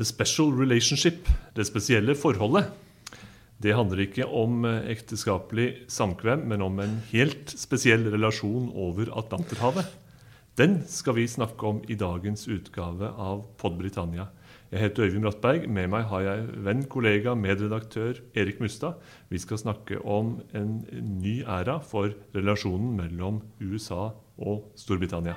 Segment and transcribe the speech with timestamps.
[0.00, 2.70] The special relationship, det spesielle forholdet,
[3.60, 9.92] det handler ikke om eh, ekteskapelig samkvem, men om en helt spesiell relasjon over Atlanterhavet.
[10.56, 14.30] Den skal vi snakke om i dagens utgave av Pod Britannia.
[14.72, 15.68] Jeg heter Øyvind Brattberg.
[15.68, 18.96] Med meg har jeg venn, kollega, medredaktør Erik Mustad.
[19.28, 20.78] Vi skal snakke om en
[21.20, 25.36] ny æra for relasjonen mellom USA og Storbritannia.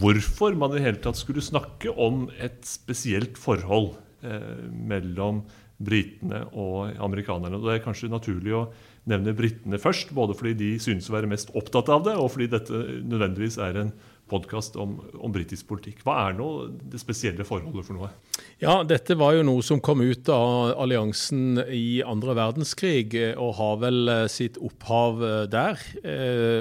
[0.00, 3.92] hvorfor man i det hele tatt skulle snakke om et spesielt forhold
[4.26, 5.44] eh, mellom
[5.84, 7.58] britene og amerikanerne.
[7.62, 8.64] Det er kanskje naturlig å
[9.10, 12.50] nevne britene først, både fordi de synes å være mest opptatt av det, og fordi
[12.54, 13.94] dette nødvendigvis er en
[14.30, 16.00] podkast om, om britisk politikk.
[16.06, 16.48] Hva er nå
[16.92, 18.08] det spesielle forholdet for noe?
[18.62, 23.58] Ja, Dette var jo noe som kom ut av alliansen i andre verdenskrig, eh, og
[23.58, 25.84] har vel eh, sitt opphav eh, der.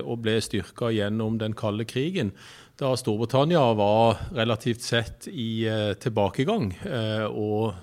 [0.03, 2.33] Og ble styrka gjennom den kalde krigen
[2.83, 5.63] da Storbritannia var relativt sett i
[6.03, 6.69] tilbakegang,
[7.31, 7.73] og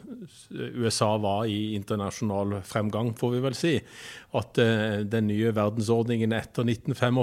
[0.77, 3.73] USA var i internasjonal fremgang, får vi vel si.
[4.37, 7.23] At den nye verdensordningen etter 1945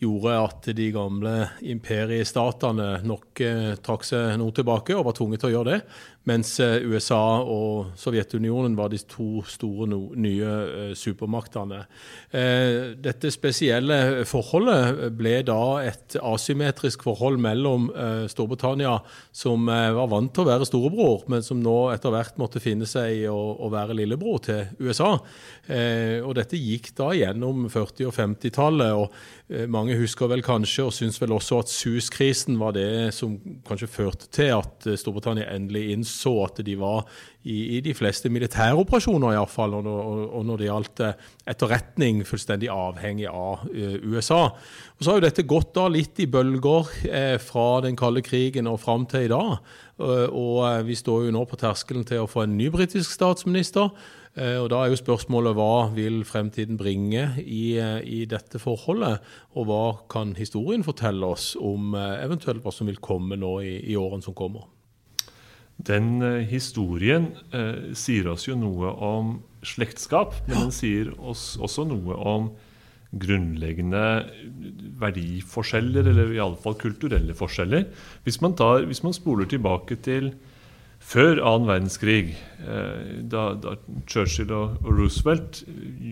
[0.00, 5.50] gjorde at de gamle imperiestatene nok eh, trakk seg noe tilbake og var tvunget til
[5.50, 5.80] å gjøre det.
[6.28, 11.82] Mens eh, USA og Sovjetunionen var de to store nye uh, supermaktene.
[12.30, 17.88] Dette spesielle forholdet ble da et asymmetrisk forhold mellom
[18.30, 18.92] Storbritannia,
[19.34, 23.22] som var vant til å være storebror, men som nå etter hvert måtte finne seg
[23.22, 25.12] i å være lillebror til USA.
[25.16, 28.94] og dette gikk da gjennom 40- og 50-tallet.
[28.94, 29.10] og
[29.66, 33.32] Mange husker vel kanskje, og syns vel også at SUS-krisen var det som
[33.66, 37.08] kanskje førte til at Storbritannia endelig innså at de var
[37.42, 42.68] i, i de fleste militæroperasjoner, iallfall, og, og, og når det gjaldt eh, etterretning, fullstendig
[42.72, 44.42] avhengig av uh, USA.
[44.52, 48.68] Og Så har jo dette gått da litt i bølger eh, fra den kalde krigen
[48.68, 49.56] og fram til i dag.
[50.00, 53.88] Uh, og vi står jo nå på terskelen til å få en ny britisk statsminister.
[54.38, 59.18] Og Da er jo spørsmålet hva vil fremtiden bringe i, i, dette forholdet?
[59.58, 63.98] Og hva kan historien fortelle oss om eventuelt hva som vil komme nå i, i
[63.98, 64.68] årene som kommer?
[65.86, 71.86] Den eh, historien eh, sier oss jo noe om slektskap, men den sier oss også
[71.88, 72.50] noe om
[73.10, 74.02] grunnleggende
[75.00, 77.88] verdiforskjeller, eller i alle fall kulturelle forskjeller.
[78.26, 80.30] Hvis man, tar, hvis man spoler tilbake til
[81.00, 83.74] før annen verdenskrig, eh, da, da,
[84.10, 85.62] Churchill og, og, Roosevelt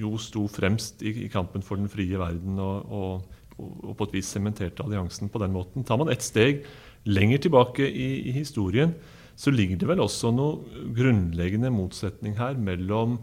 [0.00, 4.19] jo sto fremst i, i, kampen for den frie verden og, og, og på et
[4.19, 5.87] vis sementerte alliansen på den måten.
[5.87, 6.65] Tar man et steg
[7.09, 8.94] lenger tilbake i, i historien,
[9.38, 13.21] så ligger det vel også noe grunnleggende motsetning her mellom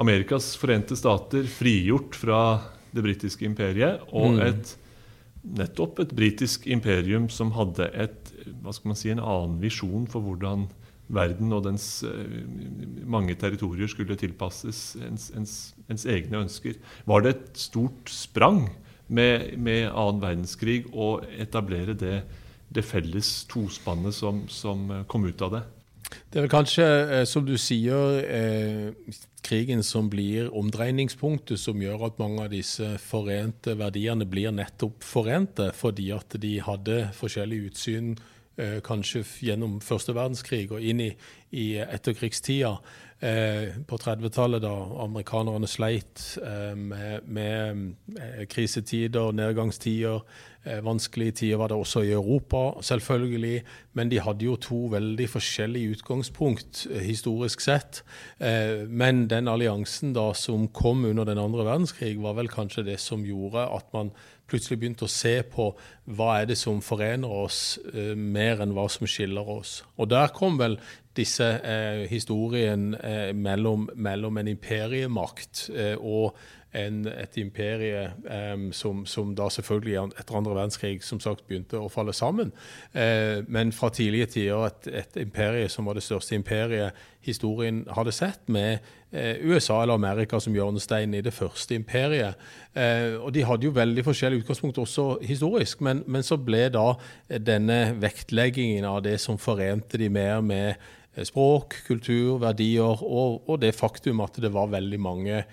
[0.00, 2.40] Amerikas forente stater, frigjort fra
[2.94, 4.40] det britiske imperiet, og mm.
[4.48, 4.72] et,
[5.60, 8.32] nettopp et britisk imperium som hadde et,
[8.64, 10.66] hva skal man si, en annen visjon for hvordan
[11.16, 12.12] verden og dens uh,
[13.06, 15.58] mange territorier skulle tilpasses ens, ens,
[15.88, 16.80] ens, egne ønsker.
[17.08, 18.66] Var det et stort sprang
[19.08, 22.18] med, med annen verdenskrig å etablere det
[22.74, 25.62] det felles tospannet som, som, eh, kom ut av det.
[26.30, 28.92] Det er vel kanskje, eh, som du sier, eh,
[29.42, 35.72] krigen som blir omdreiningspunktet, som gjør at mange av disse forente verdiene blir nettopp forente,
[35.72, 38.33] fordi at de hadde forskjellig utsyn eh,
[38.86, 41.08] kanskje gjennom første verdenskrig og inn i,
[41.50, 42.76] i etterkrigstida.
[43.20, 44.72] Eh, på 30-tallet, da
[45.04, 50.26] amerikanerne sleit eh, med, med eh, krisetider, nedgangstider,
[50.80, 53.58] vanskelige tider var det også i Europa, selvfølgelig.
[53.92, 58.00] Men de hadde jo to veldig forskjellige utgangspunkt historisk sett.
[58.88, 63.26] Men den alliansen da som kom under den andre verdenskrig, var vel kanskje det som
[63.28, 64.14] gjorde at man
[64.48, 65.68] plutselig begynte å se på
[66.16, 67.76] hva er det som forener oss,
[68.16, 69.82] mer enn hva som skiller oss.
[70.00, 70.78] Og der kom vel
[71.16, 76.36] disse eh, historien eh, mellom, mellom, en imperiemakt eh, og
[76.74, 81.90] en, et imperie eh, som, som, da selvfølgelig etter andre verdenskrig som sagt begynte å
[81.92, 82.50] falle sammen.
[82.92, 88.12] Eh, men fra tidlige tider et, et imperie som var det største imperiet historien hadde
[88.12, 88.82] sett, med
[89.12, 92.36] eh, USA eller Amerika som hjørnestein i det første imperiet.
[93.22, 96.90] og De hadde jo veldig forskjellige utgangspunkt også historisk, men, men så ble da
[97.38, 100.74] denne vektleggingen av det som forente de mer med
[101.22, 105.44] språk, kultur, verdier, og, og, det faktum at det var veldig mange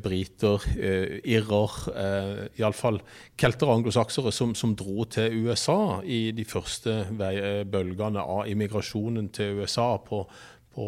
[0.00, 3.00] briter, eh, irrer, eh, iallfall
[3.40, 7.02] kelter og anglosaksere som, som, dro til USA i de første
[7.66, 10.22] bølgene av immigrasjonen til USA på,
[10.74, 10.86] på,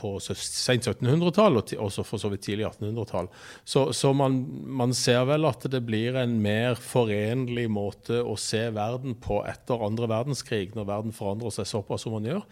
[0.00, 3.28] på sent 1700-tall og også for så vidt tidlig 1800-tall.
[3.68, 4.38] Så, så man,
[4.80, 9.84] man, ser vel at det blir en mer forenlig måte å se verden på etter
[9.84, 12.46] andre verdenskrig, når verden forandrer seg såpass som man gjør,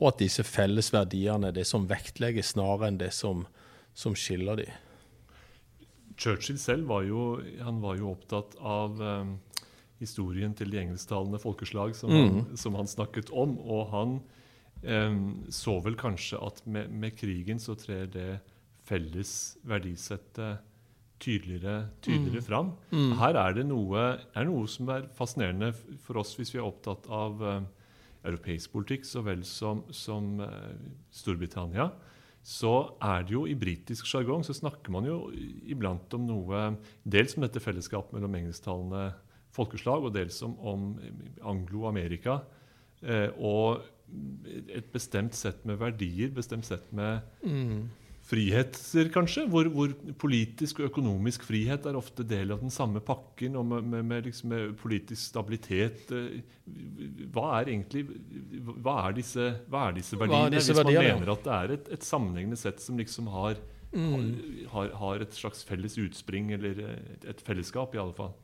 [0.00, 3.44] og at disse felles verdiene er det som vektlegges snarere enn det som,
[3.94, 4.70] som skiller de.
[6.16, 9.36] Churchill selv var jo, han var jo opptatt av um,
[10.02, 12.22] historien til de engelsktalende folkeslag som, mm.
[12.22, 13.56] han, som, han, snakket om.
[13.58, 14.18] Og han
[14.84, 18.28] så vel kanskje at med, med, krigen så trer det
[18.84, 20.60] felles verdisettet
[21.24, 22.46] tydeligere, tydeligere mm.
[22.46, 22.72] fram.
[22.90, 23.12] Mm.
[23.20, 24.02] Her er det noe,
[24.36, 25.70] er noe, som er fascinerende
[26.04, 27.68] for oss hvis vi er opptatt av um,
[28.24, 30.74] europeisk politikk så vel som, som uh,
[31.14, 31.88] Storbritannia.
[32.44, 35.30] Så er det jo i britisk sjargong så snakker man jo
[35.64, 36.64] iblant om noe
[37.00, 39.06] Dels om dette fellesskapet mellom engelsktalende
[39.54, 40.84] folkeslag, og dels om, om
[41.54, 42.40] Anglo-Amerika.
[43.04, 43.84] Eh, og
[44.68, 47.84] et bestemt sett med verdier, bestemt sett med mm
[48.24, 53.58] friheter, kanskje, hvor, hvor, politisk og økonomisk frihet er ofte del av den samme pakken,
[53.60, 56.08] og med, med, med, liksom, med politisk stabilitet.
[56.14, 56.40] Eh,
[57.34, 58.06] hva er egentlig
[58.80, 61.18] hva er disse, hva er disse verdiene, er disse hvis man verdiene?
[61.20, 63.60] mener at det er et, et sammenhengende sett som liksom har
[63.94, 64.66] mm.
[64.72, 66.82] har, har, et slags felles utspring, eller
[67.30, 68.34] et fellesskap, i alle fall.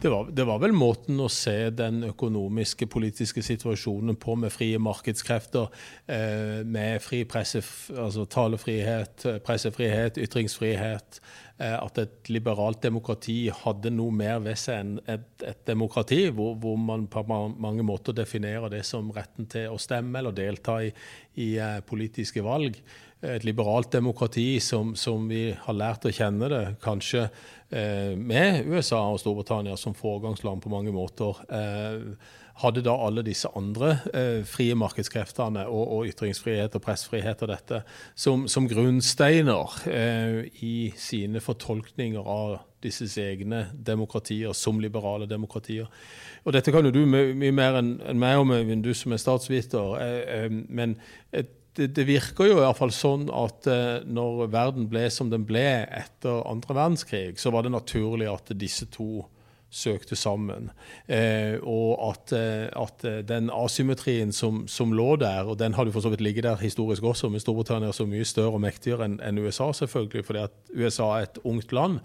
[0.00, 4.78] Det var, det var, vel måten å se den økonomiske, politiske situasjonen på, med frie
[4.82, 5.68] markedskrefter,
[6.06, 7.62] eh, med fri presse,
[7.96, 11.20] altså talefrihet, pressefrihet, ytringsfrihet.
[11.60, 16.54] Eh, at et liberalt demokrati hadde noe mer ved seg enn et, et demokrati, hvor,
[16.56, 20.88] hvor, man på mange måter definerer det som retten til å stemme eller delta i,
[21.36, 22.80] i uh, politiske valg
[23.22, 27.26] et liberalt demokrati som, som, vi har lært å kjenne det, kanskje
[27.68, 33.48] eh, med USA og Storbritannia som foregangsland på mange måter, eh, hadde da alle disse
[33.56, 37.82] andre eh, frie markedskreftene og, og, ytringsfrihet og pressfrihet og dette
[38.14, 45.88] som, som grunnsteiner eh, i sine fortolkninger av disse egne demokratier som liberale demokratier.
[46.44, 49.96] Og Dette kan jo du mye mer enn meg om, du som er statsviter.
[50.00, 50.96] Eh, eh, men
[51.36, 55.46] et det, virker jo i hvert fall sånn at eh, når verden ble som den
[55.48, 59.24] ble etter andre verdenskrig, så var det naturlig at disse to
[59.70, 60.70] søkte sammen.
[61.06, 65.94] Eh, og at, eh, at, eh, den asymmetrien som, som, lå der, og den hadde
[65.94, 69.20] for så vidt ligget der historisk også, men Storbritannia så mye større og mektigere enn
[69.22, 72.00] en USA, selvfølgelig, fordi at USA er et ungt land.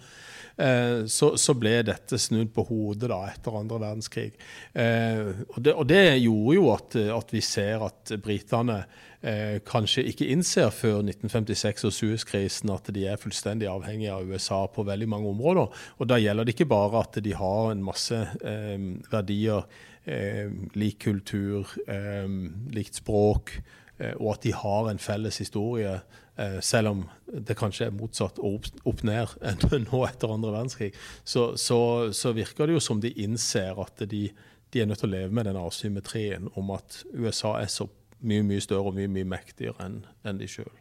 [0.58, 4.30] Eh, så, så, ble dette snudd på hodet da, etter andre verdenskrig.
[4.72, 8.84] Eh, og, det, og, det, gjorde jo at, at vi ser at britene
[9.26, 14.66] eh, kanskje ikke innser før 1956 og Suez-krisen at de er fullstendig avhengige av USA
[14.72, 15.86] på veldig mange områder.
[16.00, 19.66] Og da gjelder det ikke bare at de har en masse eh, verdier,
[20.06, 22.30] eh, lik kultur, eh,
[22.76, 23.58] likt språk,
[23.98, 25.98] eh, og at de har en felles historie.
[26.38, 29.38] Eh, selv om det kanskje er motsatt og opp, opp ned
[29.88, 30.92] nå etter andre verdenskrig,
[31.24, 34.28] så, så, så, virker det jo som de innser at de,
[34.72, 37.88] de er nødt til å leve med den asymmetrien om at USA er så
[38.26, 40.74] mye mye større og mye mye mektigere enn en de sjøl.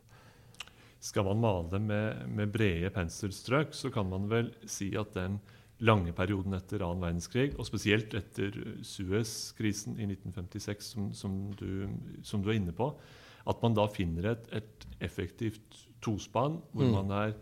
[1.04, 5.36] Skal man male med, med, brede penselstrøk, så kan man vel si at den
[5.84, 8.54] lange perioden etter annen verdenskrig, og spesielt etter
[8.86, 11.90] Suez-krisen i 1956, som, som, du,
[12.22, 12.88] som, du, er inne på,
[13.44, 16.94] at man da finner et, et effektivt tospann hvor mm.
[16.94, 17.34] man er,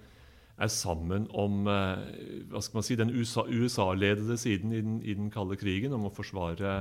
[0.56, 2.02] er, sammen om eh,
[2.50, 6.08] hva skal man si, den USA-ledede USA siden i den, i den kalde krigen, om
[6.08, 6.74] å forsvare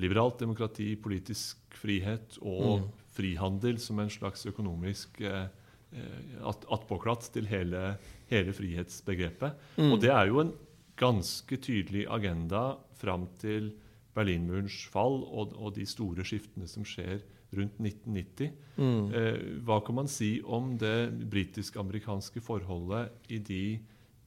[0.00, 2.88] liberalt demokrati, politisk frihet og mm.
[3.16, 5.48] frihandel som en slags økonomisk eh,
[5.90, 7.96] eh attpåklatt til hele,
[8.30, 9.56] hele frihetsbegrepet.
[9.76, 9.92] Mm.
[9.92, 10.52] Og det er jo en
[11.00, 13.72] ganske tydelig agenda fram til
[14.14, 17.20] Berlinmurens fall og, og, de store skiftene som skjer
[17.56, 18.52] rundt 1990.
[18.76, 19.04] Mm.
[19.14, 23.64] Eh, hva kan man si om det britisk-amerikanske forholdet i de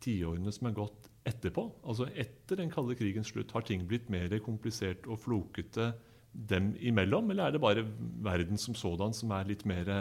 [0.03, 1.67] tiårene som er gått etterpå?
[1.87, 5.93] Altså Etter den kalde krigens slutt, har ting blitt mer komplisert og flokete
[6.33, 7.31] dem imellom?
[7.31, 7.85] Eller er det bare
[8.23, 9.93] verden som sådan som er litt mer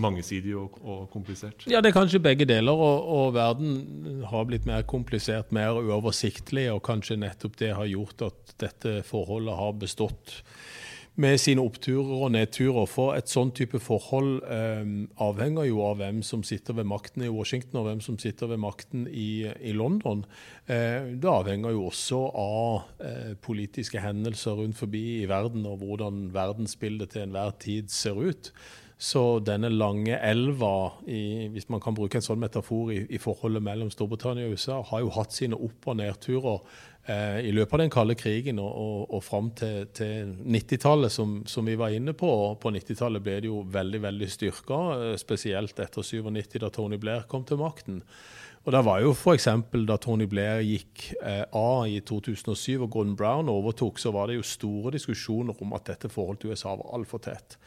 [0.00, 1.66] mangesidig og, og komplisert?
[1.70, 2.72] Ja, det er kanskje begge deler.
[2.72, 6.68] Og, og, verden har blitt mer komplisert, mer uoversiktlig.
[6.74, 10.40] Og kanskje nettopp det har gjort at dette forholdet har bestått
[11.20, 12.86] med sine oppturer og nedturer.
[12.90, 14.82] For et sånn type forhold eh,
[15.22, 18.62] avhenger jo av hvem som sitter ved makten i Washington og hvem som sitter ved
[18.64, 20.24] makten i, i London.
[20.66, 26.26] Eh, det avhenger jo også av eh, politiske hendelser rundt forbi i verden og hvordan
[26.34, 28.50] verdensbildet til enhver tid ser ut.
[29.04, 33.64] Så denne lange elva, i, hvis man kan bruke en sånn metafor i, i forholdet
[33.66, 36.62] mellom Storbritannia og USA, har jo hatt sine opp- og nedturer
[37.04, 41.66] i løpet av den kalde krigen og, og, og fram til, til 90-tallet, som, som,
[41.68, 42.28] vi var inne på.
[42.28, 46.96] Og på 90-tallet ble det jo veldig veldig styrka, eh, spesielt etter 97, da Tony
[47.00, 48.00] Blair kom til makten.
[48.64, 49.46] Og det var jo f.eks.
[49.84, 54.38] da Tony Blair gikk eh, av i 2007 og Gordon Brown overtok, så var det
[54.38, 57.58] jo store diskusjoner om at dette forholdet til USA var altfor tett.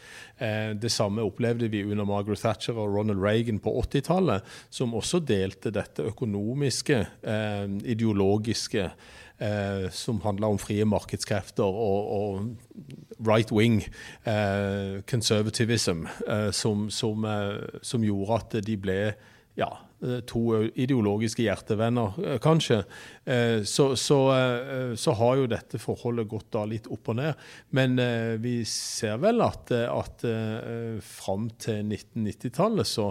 [0.42, 5.22] Eh, det samme opplevde vi under Margaret Thatcher og Ronald Reagan på 80-tallet, som også
[5.22, 7.00] delte dette økonomiske,
[7.30, 7.64] eh,
[7.94, 8.90] ideologiske
[9.40, 13.84] Eh, som handla om frie markedskrefter og, og right wing
[14.26, 17.28] eh, conservatism, eh, som, som,
[17.86, 18.98] som, gjorde at de ble
[19.58, 19.70] ja,
[20.04, 22.84] eh, to ideologiske hjertevenner, eh, kanskje.
[23.68, 24.18] Så, så,
[24.96, 27.42] så, har jo dette forholdet gått da litt opp og ned.
[27.76, 27.98] Men
[28.40, 30.24] vi ser vel at, at
[31.04, 33.10] fram til 1990-tallet så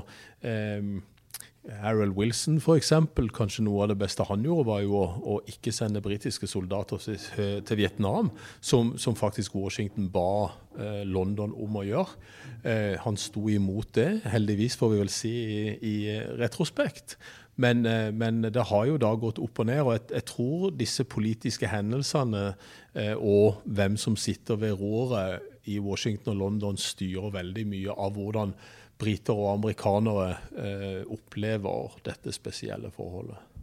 [1.80, 2.92] Harold Wilson, f.eks.,
[3.35, 7.00] kanskje noe av det beste han gjorde, var jo å, å ikke sende britiske soldater
[7.02, 8.30] til, Vietnam,
[8.61, 12.20] som, som, faktisk Washington ba eh, London om å gjøre.
[12.62, 15.96] Eh, han sto imot det, heldigvis, får vi vel si i, i
[16.38, 17.18] retrospekt.
[17.56, 19.82] Men, eh, men, det har jo da gått opp og ned.
[19.82, 22.49] Og jeg, jeg tror disse politiske hendelsene
[22.94, 28.14] eh, og hvem som sitter ved roret i Washington og London, styrer veldig mye av
[28.14, 28.52] hvordan
[29.00, 33.57] briter og amerikanere eh, opplever dette spesielle forholdet.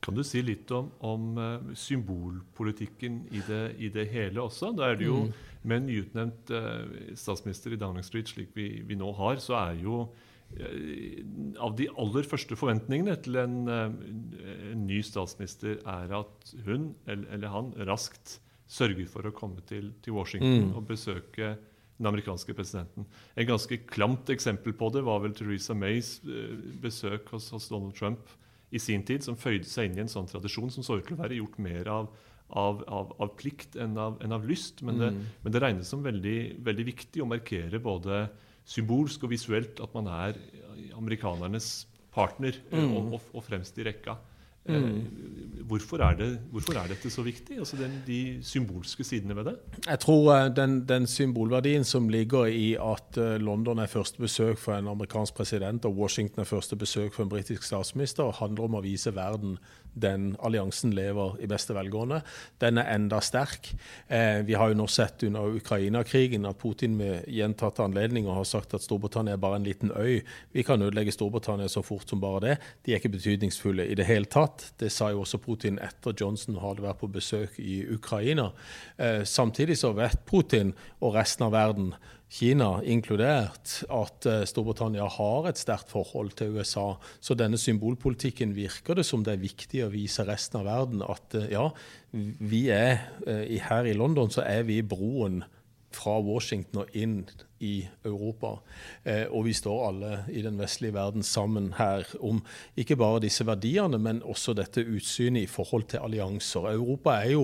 [0.00, 4.72] Kan du si litt om, om uh, symbolpolitikken i det, i det, hele også?
[4.76, 5.46] Da er det jo mm.
[5.60, 9.74] Med en nyutnevnt eh, statsminister i Downing Street, slik vi, vi nå har, så er
[9.82, 9.98] jo
[10.56, 11.18] eh,
[11.60, 17.52] av de aller første forventningene til en, en, ny statsminister er at hun eller, eller
[17.52, 18.38] han raskt
[18.72, 20.72] sørger for å komme til, til Washington mm.
[20.80, 21.52] og besøke
[22.00, 23.04] den amerikanske presidenten.
[23.36, 27.94] En ganske klamt eksempel på det var vel Theresa Mays eh, besøk hos, hos Donald
[27.98, 28.32] Trump
[28.70, 31.18] i sin tid, som føyde seg inn i en sånn tradisjon som så ut til
[31.18, 32.08] å være gjort mer av,
[32.48, 34.80] av, av, av plikt enn av, enn lyst.
[34.86, 35.20] Men det, mm.
[35.44, 38.24] men det, regnes som veldig, veldig viktig å markere både
[38.70, 40.40] symbolsk og visuelt at man er
[40.96, 41.70] amerikanernes
[42.14, 42.94] partner mm.
[42.94, 44.16] og, og, og, fremst i rekka.
[44.68, 45.06] Mm.
[45.64, 47.58] Hvorfor, er det, hvorfor, er dette så viktig?
[47.58, 49.54] Altså den, de symbolske sidene ved det?
[49.86, 54.58] Jeg tror eh, den, den, symbolverdien som ligger i at eh, London er første besøk
[54.58, 58.74] for en amerikansk president og Washington er første besøk for en britisk statsminister, handler om
[58.74, 59.56] å vise verden
[59.94, 62.20] den alliansen lever i beste velgående.
[62.62, 63.72] Den er enda sterk.
[64.08, 68.74] Eh, vi har jo nå sett under Ukraina-krigen at Putin med gjentatte anledninger har sagt
[68.74, 70.20] at Storbritannia er bare en liten øy.
[70.52, 72.56] Vi kan ødelegge Storbritannia så fort som bare det.
[72.84, 74.72] De er ikke betydningsfulle i det hele tatt.
[74.80, 78.50] Det sa jo også Putin etter Johnson hadde vært på besøk i Ukraina.
[78.98, 81.94] Eh, samtidig så vet Putin og resten av verden
[82.30, 86.92] Kina inkludert, at eh, Storbritannia har et sterkt forhold til USA.
[87.18, 91.34] Så denne symbolpolitikken virker det som det er viktig å vise resten av verden at
[91.34, 91.66] eh, ja,
[92.12, 95.42] vi er eh, her i London så er vi broen
[95.90, 97.24] fra Washington og inn
[97.66, 98.52] i Europa.
[99.34, 102.38] Og vi står alle i den vestlige verden sammen her om
[102.78, 106.70] ikke bare disse verdiene, men også dette utsynet i forhold til allianser.
[106.70, 107.42] Europa er jo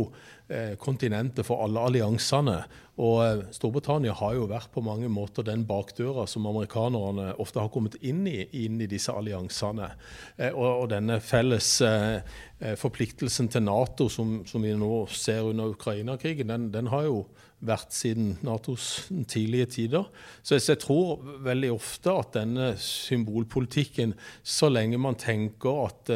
[0.78, 2.60] kontinentet for alle alliansene.
[2.96, 7.72] Og eh, Storbritannia har jo vært på mange måter den bakdøra som amerikanerne ofte har
[7.72, 9.90] kommet inn i, inn i disse alliansene.
[10.36, 12.22] Eh, og, og, denne felles eh,
[12.80, 17.26] forpliktelsen til Nato som, som, vi nå ser under Ukraina-krigen, den, den har jo
[17.66, 20.08] vært siden Natos tidlige tider.
[20.44, 24.12] Så jeg tror veldig ofte at denne symbolpolitikken,
[24.44, 26.12] så lenge man tenker at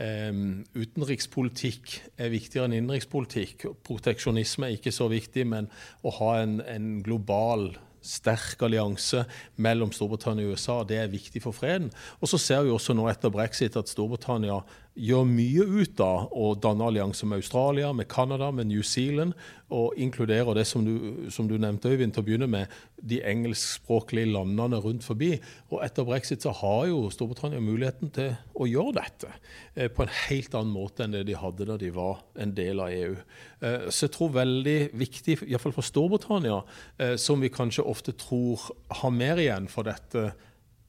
[0.00, 5.68] utenrikspolitikk er viktigere enn innenrikspolitikk, proteksjonisme er ikke så viktig, men
[6.06, 9.26] å ha en, en global sterk allianse
[9.60, 10.80] mellom Storbritannia og USA.
[10.88, 11.90] Det er viktig for freden.
[12.20, 14.60] Og så ser vi også nå etter brexit at Storbritannia
[15.00, 19.32] gjør mye ut av å danne allianse med Australia, med Canada, med New Zealand,
[19.70, 24.32] og inkluderer det som du, som du nevnte, Øyvind, til å begynne med, de engelskspråklige
[24.34, 25.30] landene rundt forbi.
[25.70, 29.30] Og etter brexit så har jo Storbritannia muligheten til å gjøre dette
[29.76, 32.82] eh, på en helt annen måte enn det de hadde da de var en del
[32.82, 33.14] av EU.
[33.62, 36.60] Eh, så jeg tror veldig viktig, iallfall for Storbritannia,
[36.98, 38.68] eh, som vi kanskje ofte tror
[39.00, 40.32] har mer igjen for dette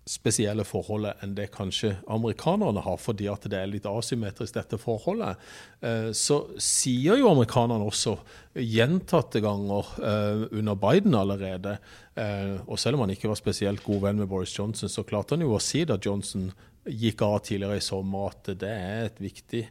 [0.10, 5.38] spesielle forholdet enn det kanskje amerikanerne har, fordi at det er litt asymmetrisk, dette forholdet.
[5.86, 8.16] Eh, så sier jo amerikanerne også
[8.58, 11.78] gjentatte ganger eh, under Biden allerede,
[12.18, 15.38] eh, og selv om han ikke var spesielt god venn med Boris Johnson, så klarte
[15.38, 16.50] han jo å si da Johnson
[16.90, 19.66] gikk av tidligere i sommer, at det er et viktig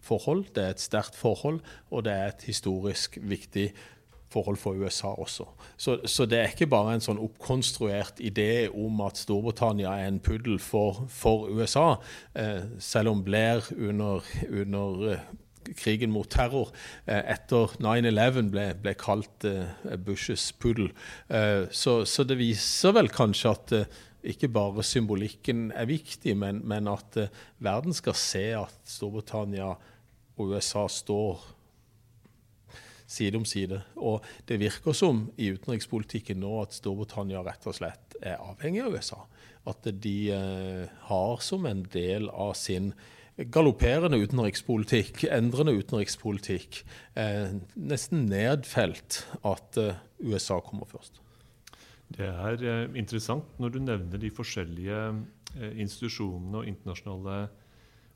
[0.00, 1.58] forhold, det er et sterkt forhold,
[1.92, 3.98] og det er et historisk viktig forhold
[4.30, 5.46] for USA også.
[5.76, 10.20] Så, så, det er ikke bare en sånn oppkonstruert idé om at Storbritannia er en
[10.22, 11.96] puddel for, for USA,
[12.38, 15.24] eh, selv om Blair under, under eh,
[15.76, 16.70] krigen mot terror
[17.06, 20.90] eh, etter 9-11 ble, ble, kalt eh, Bushes puddel.
[21.28, 23.76] Eh, så, så, det viser vel kanskje at
[24.30, 27.16] ikke bare symbolikken er viktig, men, men at
[27.62, 29.72] verden skal se at Storbritannia
[30.40, 31.40] og USA står
[33.10, 33.82] side om side.
[33.98, 38.94] Og det virker som i utenrikspolitikken nå at Storbritannia rett og slett er avhengig av
[38.94, 39.22] USA.
[39.70, 40.18] At de
[41.10, 42.94] har som en del av sin
[43.48, 46.82] galopperende utenrikspolitikk, endrende utenrikspolitikk,
[47.16, 51.20] eh, nesten nedfelt at eh, USA kommer først.
[52.10, 55.00] Det er eh, interessant når du nevner de forskjellige
[55.56, 57.40] eh, institusjonene og internasjonale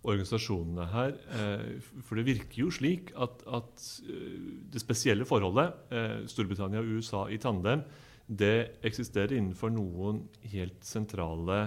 [0.04, 1.14] organisasjonene her.
[1.34, 4.40] Eh, for det virker jo slik at, at eh,
[4.72, 7.84] det spesielle forholdet Storbritannia og USA i tandem
[8.26, 11.58] det eksisterer innenfor noen helt sentrale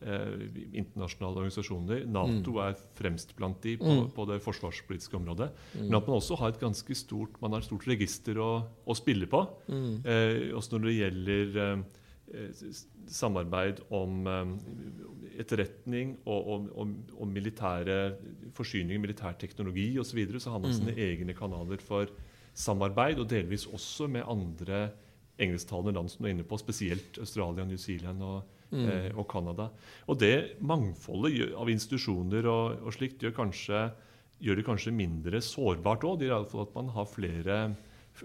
[0.00, 2.06] eh, internasjonale organisasjoner.
[2.08, 2.60] Nato mm.
[2.64, 4.10] er fremst blant de på, mm.
[4.16, 5.50] på det forsvarspolitiske området.
[5.74, 5.86] Mm.
[5.86, 8.50] Men at man også har et ganske stort, man har et stort register å,
[8.84, 9.44] å spille på.
[9.68, 9.94] Mm.
[10.04, 11.88] Eh, også når det gjelder eh,
[13.10, 14.50] samarbeid om eh,
[15.42, 17.98] etterretning og, og, og, og, militære
[18.56, 21.00] forsyninger, militær teknologi osv., så, videre, så har man sine mm.
[21.06, 22.10] egne kanaler for
[22.54, 24.88] samarbeid, og delvis også med andre
[25.40, 28.84] engelsktalende land som du er inne på, spesielt Australia, New Zealand og, mm.
[28.84, 29.70] eh, og Canada.
[30.06, 33.86] Og det mangfoldet av institusjoner og, slikt gjør, kanskje,
[34.42, 36.26] gjør, det kanskje mindre sårbart òg.
[36.28, 37.60] At man har flere,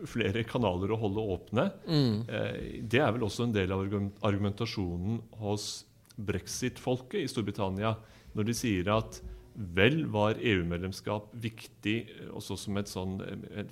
[0.10, 1.70] flere kanaler å holde åpne.
[1.88, 2.18] Mm.
[2.28, 5.86] Eh, det er vel også en del av argumentasjonen hos
[6.16, 7.96] brexit-folket i Storbritannia
[8.36, 9.22] når de sier at
[9.56, 13.14] Vel var EU-medlemskap viktig eh, også som et sånn,
[13.56, 13.70] et,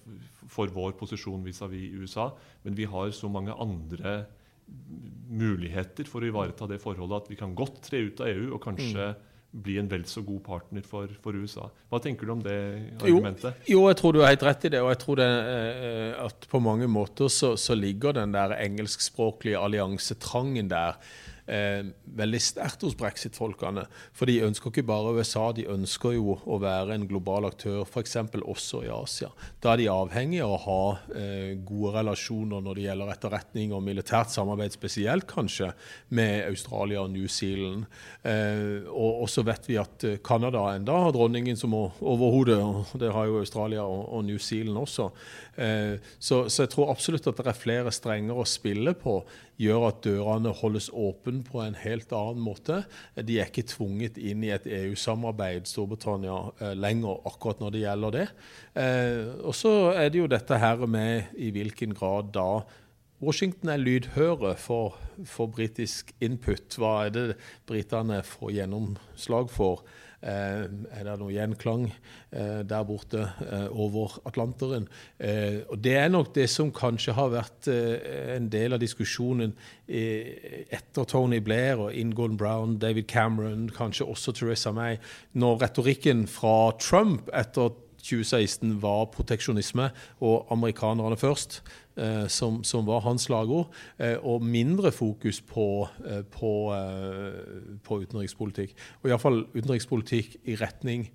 [0.47, 2.29] for vår posisjon vis-à-vis -vis USA,
[2.63, 4.25] men vi har så mange andre
[5.29, 8.61] muligheter for å ivareta det forholdet at vi kan godt tre ut av EU og
[8.63, 9.32] kanskje mm.
[9.53, 11.67] Bli en vel så god partner for, for, USA.
[11.91, 12.57] Hva tenker du om det
[12.97, 13.61] argumentet?
[13.67, 14.81] Jo, jo, jeg tror du har helt rett i det.
[14.81, 19.61] Og jeg tror det, eh, at på mange måter så, så ligger den der engelskspråklige
[19.61, 20.97] alliansetrangen der
[21.47, 21.83] eh,
[22.17, 23.85] veldig sterkt hos brexit-folkene.
[24.15, 28.17] For de ønsker ikke bare USA, de ønsker jo å være en global aktør, f.eks.
[28.41, 29.31] også i Asia.
[29.63, 30.81] Da er de avhengige av å ha
[31.17, 35.71] eh, gode relasjoner når det gjelder etterretning og militært samarbeid, spesielt kanskje
[36.13, 37.87] med Australia og New Zealand.
[38.23, 43.11] Eh, og, så vet vi at eh, Canada enda har dronningen som overhode, og det
[43.13, 45.09] har jo Australia og, og New Zealand også.
[45.55, 49.19] Eh, så, så, jeg tror absolutt at det er flere strenger å spille på,
[49.61, 52.81] gjør at dørene holdes åpne på en helt annen måte.
[53.15, 58.15] De er ikke tvunget inn i et EU-samarbeid, Storbritannia, eh, lenger akkurat når det gjelder
[58.17, 58.27] det.
[58.75, 62.63] Eh, og så er det jo dette her med i hvilken grad da
[63.23, 66.75] Washington er lydhøre for, for britisk input.
[66.75, 67.27] Hva er det
[67.69, 69.85] britene får gjennomslag for?
[70.23, 70.63] Eh,
[70.95, 74.85] er det noe gjenklang eh, der borte eh, over Atlanteren?
[75.67, 79.53] og Det er nok det som kanskje har vært en del av diskusjonen
[79.87, 84.97] etter Tony Blair og Ingold Brown, David Cameron, kanskje også Teresa May,
[85.33, 87.71] når retorikken fra Trump etter
[88.03, 89.89] 2016 var proteksjonisme
[90.21, 91.61] og amerikanerne først.
[91.95, 93.67] Eh, som, som, var hans slagord,
[94.01, 96.53] eh, og mindre fokus på, eh, på,
[97.85, 98.73] på utenrikspolitikk.
[99.03, 101.05] Og iallfall utenrikspolitikk i retning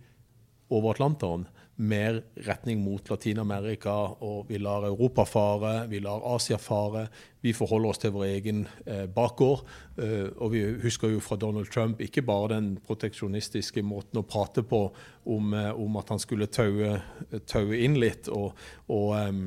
[0.71, 1.49] over Atlanteren.
[1.79, 3.93] Mer retning mot Latin-Amerika,
[4.27, 7.05] og vi lar Europa fare, vi lar Asia fare.
[7.41, 9.63] Vi forholder oss til vår egen eh, bakgård.
[10.03, 14.67] Eh, og vi husker jo fra Donald Trump ikke bare den proteksjonistiske måten å prate
[14.67, 14.89] på
[15.31, 16.99] om, eh, om at han skulle taue,
[17.47, 18.59] taue inn litt og,
[18.91, 19.47] og um,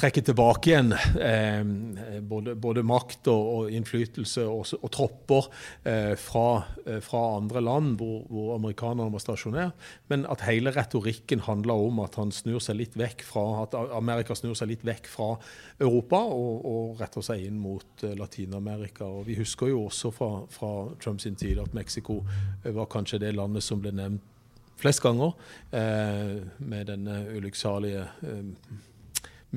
[0.00, 5.48] trekke tilbake igjen eh, både, både, makt og, og innflytelse og, og tropper
[5.88, 6.46] eh, fra,
[6.86, 12.00] eh, fra, andre land hvor, hvor, amerikanerne var stasjonert, men at hele retorikken handler om
[12.04, 15.34] at han snur seg litt vekk fra, at Amerika snur seg litt vekk fra
[15.80, 19.08] Europa og, og retter seg inn mot uh, Latin-Amerika.
[19.08, 22.22] Og Vi husker jo også fra, fra Trumps tid at Mexico
[22.64, 24.26] eh, var kanskje det landet som ble nevnt
[24.80, 25.34] flest ganger
[25.76, 28.46] eh, med denne ulykksalige eh,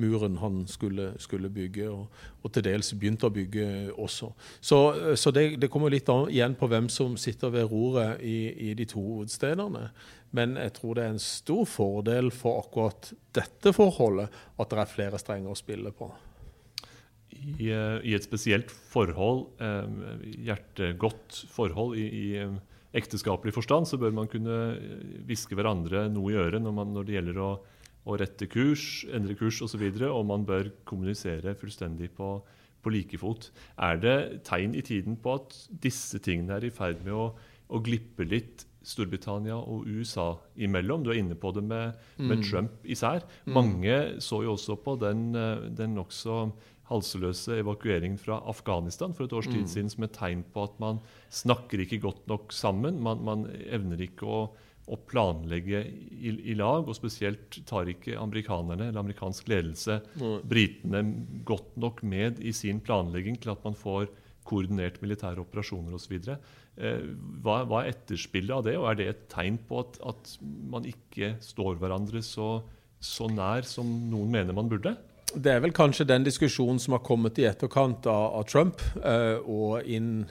[0.00, 4.30] muren han skulle, skulle bygge, og, og, til dels begynte å bygge også.
[4.58, 4.80] Så,
[5.20, 8.38] så det, det, kommer litt an, igjen på hvem som sitter ved roret i,
[8.70, 9.88] i, de to hovedstedene.
[10.34, 14.94] Men jeg tror det er en stor fordel for akkurat dette forholdet at det er
[14.94, 16.10] flere strenger å spille på.
[17.34, 22.54] I, i et spesielt forhold, eh, hjertegodt forhold i, i eh,
[22.94, 24.58] ekteskapelig forstand, så bør man kunne
[25.26, 27.50] hviske hverandre noe i øret når, når det gjelder å
[28.04, 29.64] å rette kurs, endre kurs osv.
[29.64, 32.34] Og, så videre, og man bør kommunisere fullstendig på,
[32.84, 33.50] på like fot.
[33.80, 37.30] Er det tegn i tiden på at disse tingene er i ferd med å,
[37.68, 41.02] å glippe litt Storbritannia og USA imellom?
[41.06, 42.44] Du er inne på det med, med Mm.
[42.44, 43.24] Trump især.
[43.46, 46.52] Mange så jo også på den, eh, den nokså
[46.90, 49.54] halseløse evakueringen fra Afghanistan for et års Mm.
[49.54, 51.00] tid siden som et tegn på at man
[51.32, 53.00] snakker ikke godt nok sammen.
[53.00, 54.50] Man, man evner ikke å,
[54.84, 60.00] å planlegge i, i lag, og spesielt tar ikke amerikanerne eller amerikansk ledelse
[60.44, 61.02] britene
[61.48, 64.10] godt nok med i sin planlegging til at man får
[64.44, 66.18] koordinert militære operasjoner osv.
[66.76, 67.08] Eh,
[67.44, 70.86] hva, hva er etterspillet av det, og er det et tegn på at, at man
[70.88, 72.58] ikke står hverandre så,
[73.00, 74.96] så nær som noen mener man burde?
[75.34, 79.40] Det er vel kanskje den diskusjonen som har kommet i etterkant av, av Trump eh,
[79.40, 80.26] og inn,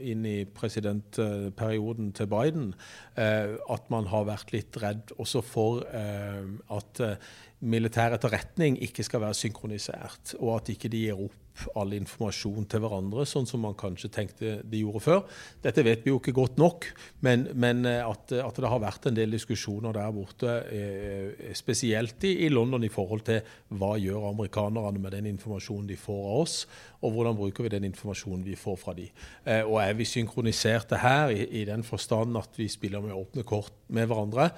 [0.00, 2.74] inn i presidentperioden til Biden,
[3.16, 6.44] eh, at man har vært litt redd også for eh,
[6.76, 7.16] at eh,
[7.64, 11.42] militær etterretning ikke skal være synkronisert, og at ikke de gir opp
[11.78, 15.22] all informasjon til hverandre, sånn som man kanskje tenkte de gjorde før.
[15.64, 16.88] Dette vet vi jo ikke godt nok,
[17.24, 22.26] men, men eh, at, at det har vært en del diskusjoner der borte, eh, spesielt
[22.28, 23.40] i, i London i forhold til
[23.76, 26.58] hva gjør amerikanerne med den informasjonen de får av oss,
[27.04, 29.08] og hvordan bruker vi den informasjonen vi får fra de.
[29.44, 33.46] Eh, og er vi synkroniserte her i, i den forstand at vi spiller med åpne
[33.46, 34.50] kort med hverandre?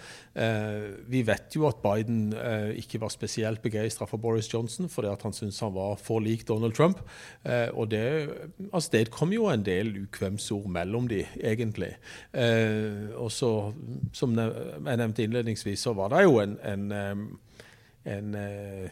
[1.11, 5.37] Vi vet jo at Biden eh, ikke var spesielt begeistra for Boris Johnson fordi han
[5.37, 7.03] syntes han var for lik Donald Trump.
[7.45, 8.05] Eh, og det
[8.73, 11.93] avstedkom jo en del ukvemsord mellom de, egentlig.
[12.33, 13.53] Eh, og så,
[14.13, 17.29] som jeg nevnte innledningsvis, så var det jo en, en, en,
[18.17, 18.89] en eh,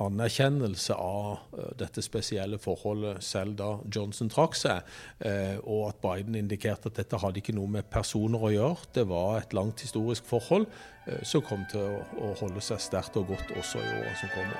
[0.00, 4.82] anerkjennelse av eh, dette spesielle forholdet selv da Johnson trakk seg,
[5.22, 8.90] eh, og at Biden indikerte at dette hadde ikke noe med personer å gjøre.
[8.96, 10.66] Det var et langt historisk forhold
[11.06, 14.34] eh, som kom til å, å holde seg sterkt og godt også i årene som
[14.34, 14.58] kommer.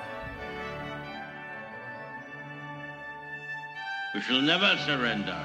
[4.15, 5.39] We shall never surrender.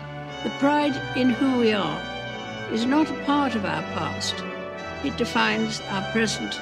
[0.43, 1.99] The pride in who we are
[2.71, 4.36] is not a part of our past.
[5.04, 6.62] It defines our present